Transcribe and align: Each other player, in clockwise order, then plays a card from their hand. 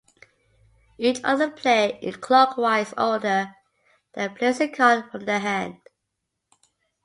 Each 0.97 1.19
other 1.23 1.51
player, 1.51 1.95
in 2.01 2.13
clockwise 2.13 2.91
order, 2.97 3.53
then 4.15 4.33
plays 4.33 4.59
a 4.59 4.67
card 4.67 5.11
from 5.11 5.25
their 5.25 5.37
hand. 5.37 5.77